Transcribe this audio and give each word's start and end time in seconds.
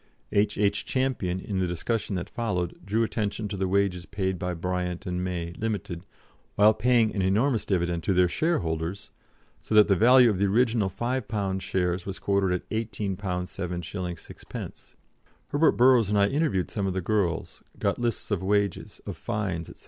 H.H. 0.31 0.83
Champion, 0.83 1.39
in 1.39 1.59
the 1.59 1.67
discussion 1.67 2.15
that 2.15 2.27
followed, 2.27 2.75
drew 2.83 3.03
attention 3.03 3.47
to 3.49 3.55
the 3.55 3.67
wages 3.67 4.07
paid 4.07 4.39
by 4.39 4.55
Bryant 4.55 5.05
& 5.05 5.05
May 5.05 5.53
(Limited), 5.59 6.07
while 6.55 6.73
paying 6.73 7.13
an 7.13 7.21
enormous 7.21 7.67
dividend 7.67 8.01
to 8.05 8.13
their 8.15 8.27
shareholders, 8.27 9.11
so 9.61 9.75
that 9.75 9.87
the 9.87 9.95
value 9.95 10.27
of 10.31 10.39
the 10.39 10.47
original 10.47 10.89
£5 10.89 11.61
shares 11.61 12.07
was 12.07 12.17
quoted 12.17 12.51
at 12.51 12.67
£18 12.71 13.15
7s. 13.15 13.85
6d. 13.85 14.95
Herbert 15.49 15.73
Burrows 15.73 16.09
and 16.09 16.17
I 16.17 16.29
interviewed 16.29 16.71
some 16.71 16.87
of 16.87 16.93
the 16.93 17.01
girls, 17.01 17.61
got 17.77 17.99
lists 17.99 18.31
of 18.31 18.41
wages, 18.41 19.01
of 19.05 19.15
fines, 19.15 19.67
&c. 19.67 19.73